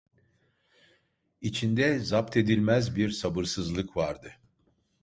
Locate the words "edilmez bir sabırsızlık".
2.37-3.97